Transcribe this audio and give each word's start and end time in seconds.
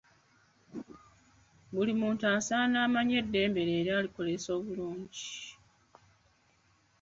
Buli 1.73 1.93
muntu 2.01 2.23
asaanye 2.37 2.77
amanye 2.87 3.15
eddembe 3.21 3.61
lye 3.69 3.75
era 3.81 3.91
alikozese 3.99 4.51
bulungi 4.65 5.27